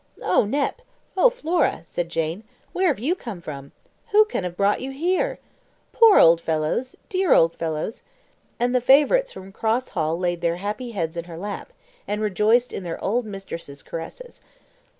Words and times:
"Oh, 0.23 0.45
Nep! 0.45 0.81
oh 1.15 1.29
Flora!" 1.29 1.81
said 1.83 2.09
Jane, 2.09 2.43
"where 2.73 2.87
have 2.87 2.97
you 2.97 3.13
come 3.13 3.39
from? 3.39 3.71
Who 4.09 4.25
can 4.25 4.43
have 4.43 4.57
brought 4.57 4.81
you 4.81 4.89
here? 4.89 5.37
Poor 5.93 6.17
old 6.17 6.41
fellows! 6.41 6.95
dear 7.07 7.35
old 7.35 7.55
fellows!" 7.55 8.01
And 8.59 8.73
the 8.73 8.81
favourites 8.81 9.31
from 9.33 9.51
Cross 9.51 9.89
Hall 9.89 10.17
laid 10.17 10.41
their 10.41 10.55
happy 10.55 10.89
heads 10.93 11.17
in 11.17 11.25
her 11.25 11.37
lap, 11.37 11.71
and 12.07 12.19
rejoiced 12.19 12.73
in 12.73 12.81
their 12.81 12.99
old 13.03 13.27
mistress's 13.27 13.83
caresses. 13.83 14.41